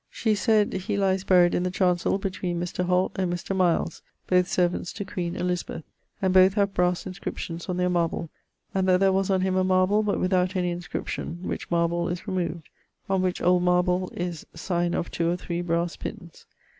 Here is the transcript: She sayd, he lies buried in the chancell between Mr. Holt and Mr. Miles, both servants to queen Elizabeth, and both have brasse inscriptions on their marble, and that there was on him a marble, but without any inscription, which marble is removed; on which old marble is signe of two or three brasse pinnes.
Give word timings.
She 0.09 0.33
sayd, 0.33 0.73
he 0.73 0.97
lies 0.97 1.23
buried 1.23 1.53
in 1.53 1.61
the 1.61 1.69
chancell 1.69 2.17
between 2.17 2.59
Mr. 2.59 2.85
Holt 2.85 3.11
and 3.19 3.31
Mr. 3.31 3.55
Miles, 3.55 4.01
both 4.25 4.47
servants 4.47 4.91
to 4.93 5.05
queen 5.05 5.35
Elizabeth, 5.35 5.83
and 6.23 6.33
both 6.33 6.55
have 6.55 6.73
brasse 6.73 7.05
inscriptions 7.05 7.69
on 7.69 7.77
their 7.77 7.87
marble, 7.87 8.31
and 8.73 8.87
that 8.87 8.99
there 8.99 9.11
was 9.13 9.29
on 9.29 9.41
him 9.41 9.55
a 9.55 9.63
marble, 9.63 10.01
but 10.01 10.19
without 10.19 10.55
any 10.55 10.71
inscription, 10.71 11.37
which 11.43 11.69
marble 11.69 12.09
is 12.09 12.25
removed; 12.27 12.67
on 13.11 13.21
which 13.21 13.43
old 13.43 13.61
marble 13.61 14.09
is 14.15 14.43
signe 14.55 14.95
of 14.95 15.11
two 15.11 15.29
or 15.29 15.35
three 15.37 15.61
brasse 15.61 15.97
pinnes. 15.97 16.47